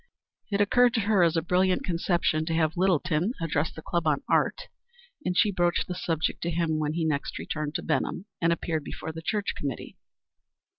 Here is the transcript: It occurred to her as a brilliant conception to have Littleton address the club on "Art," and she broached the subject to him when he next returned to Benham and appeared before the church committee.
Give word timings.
It 0.51 0.59
occurred 0.61 0.95
to 0.95 1.01
her 1.01 1.21
as 1.21 1.37
a 1.37 1.43
brilliant 1.43 1.83
conception 1.85 2.43
to 2.47 2.55
have 2.55 2.75
Littleton 2.75 3.33
address 3.39 3.71
the 3.71 3.83
club 3.83 4.07
on 4.07 4.23
"Art," 4.27 4.63
and 5.23 5.37
she 5.37 5.51
broached 5.51 5.85
the 5.87 5.93
subject 5.93 6.41
to 6.41 6.49
him 6.49 6.79
when 6.79 6.93
he 6.93 7.05
next 7.05 7.37
returned 7.37 7.75
to 7.75 7.83
Benham 7.83 8.25
and 8.41 8.51
appeared 8.51 8.83
before 8.83 9.11
the 9.11 9.21
church 9.21 9.53
committee. 9.55 9.97